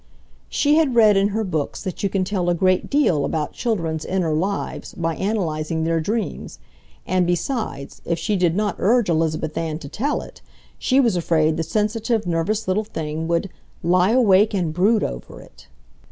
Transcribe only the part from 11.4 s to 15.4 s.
the sensitive, nervous little thing would "lie awake and brood over